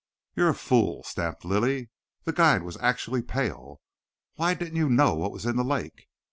"You're 0.35 0.49
a 0.49 0.55
fool," 0.55 1.03
snapped 1.03 1.45
Lilly. 1.45 1.91
The 2.23 2.33
guide 2.33 2.63
was 2.63 2.75
actually 2.77 3.21
pale. 3.21 3.81
"Why, 4.33 4.55
didn't 4.55 4.77
you 4.77 4.89
know 4.89 5.13
what 5.13 5.31
was 5.31 5.45
in 5.45 5.57
the 5.57 5.63
lake?" 5.63 6.07